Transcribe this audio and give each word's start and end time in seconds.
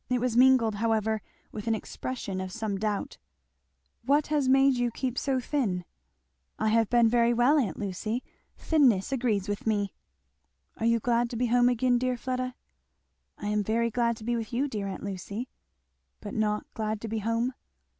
It 0.09 0.19
was 0.19 0.35
mingled 0.35 0.73
however 0.73 1.21
with 1.51 1.67
an 1.67 1.75
expression 1.75 2.41
of 2.41 2.51
some 2.51 2.79
doubt. 2.79 3.19
"What 4.03 4.25
has 4.33 4.49
made 4.49 4.75
you 4.77 4.89
keep 4.89 5.15
so 5.15 5.39
thin?" 5.39 5.85
"I 6.57 6.69
have 6.69 6.89
been 6.89 7.07
very 7.07 7.35
well, 7.35 7.59
aunt 7.59 7.77
Lucy, 7.77 8.23
thinness 8.57 9.11
agrees 9.11 9.47
with 9.47 9.67
me." 9.67 9.93
"Are 10.77 10.87
you 10.87 10.99
glad 10.99 11.29
to 11.29 11.35
be 11.37 11.45
home 11.45 11.69
again, 11.69 11.99
dear 11.99 12.17
Fleda?" 12.17 12.55
"I 13.37 13.47
am 13.49 13.61
very 13.63 13.91
glad 13.91 14.17
to 14.17 14.23
be 14.23 14.35
with 14.35 14.51
you, 14.51 14.67
dear 14.67 14.87
aunt 14.87 15.03
Lucy!" 15.03 15.49
"But 16.19 16.33
not 16.33 16.65
glad 16.73 16.99
to 17.01 17.07
be 17.07 17.19
home?" 17.19 17.53